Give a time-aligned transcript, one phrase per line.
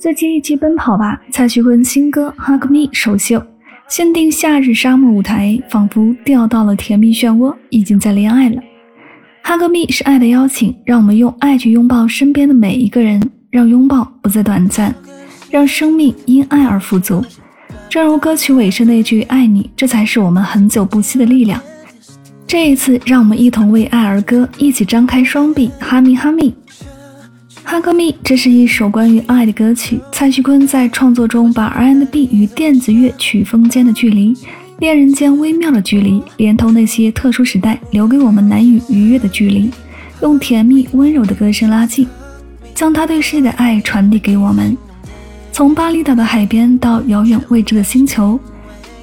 [0.00, 3.42] 最近一期《奔跑吧》，蔡徐坤新歌《Hug Me》首秀，
[3.88, 8.62] 限定夏日沙漠舞台，仿佛掉到了甜蜜漩涡，已经在恋爱了。
[9.50, 13.20] 《Hug Me》是爱的邀请，让我们用爱去拥抱身边的每一个人，
[13.50, 14.94] 让拥抱不再短暂，
[15.50, 17.24] 让生命因爱而富足。
[17.90, 21.60] 正如歌曲尾声那句“爱你”，这才是我们恒久不息的力量。
[22.46, 26.50] 这一次，让我们一同为爱而歌，一起张开双臂，哈密哈密。
[27.70, 30.00] 《Hug Me》这是一首关于爱的歌曲。
[30.10, 34.34] 蔡徐坤在创作中把 R&B 与电子乐曲风间的距离、
[34.78, 39.70] 恋人间微妙的距离，连同那些特殊时代留给我们难以逾越的距离，
[40.22, 42.08] 用甜蜜温柔的歌声拉近，
[42.74, 44.74] 将他对世界的爱传递给我们。
[45.52, 48.40] 从巴厘岛的海边到遥远未知的星球，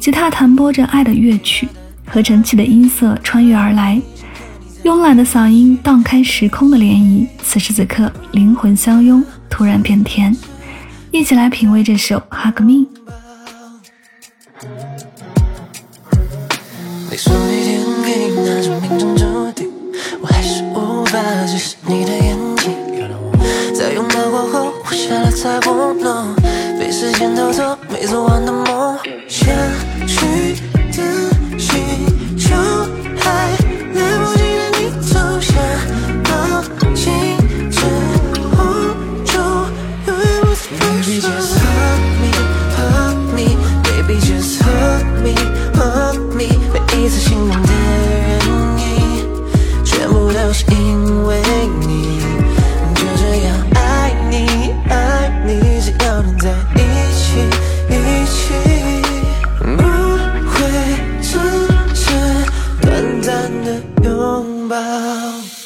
[0.00, 1.68] 吉他弹拨着爱的乐曲，
[2.06, 4.00] 合成器的音色穿越而来。
[4.84, 10.36] 慵懒的嗓音荡开时空的涟漪，此时此刻灵魂相拥，突然变甜。
[11.10, 12.72] 一起来品味这首《Hug Me》。
[17.10, 19.70] 你说一天给那是命中注定，
[20.20, 22.74] 我还是无法直视你的眼睛。
[23.74, 26.36] 在拥抱过后，我下了才不能
[26.78, 28.98] 被时间偷走没做完的梦。
[41.14, 42.30] baby just hug me
[42.74, 45.34] hug mebaby just hug me
[45.74, 46.48] hug me.
[46.92, 48.46] 每一次心动的原
[48.80, 51.40] 因全部都是因为
[51.80, 52.20] 你。
[52.94, 56.78] 就这样爱你爱你只要能在一
[57.14, 57.38] 起
[57.88, 57.92] 一
[58.26, 58.42] 起。
[59.60, 59.82] 不
[60.50, 60.56] 会
[61.22, 61.38] 只
[61.94, 62.10] 是
[62.80, 65.63] 短暂的拥抱。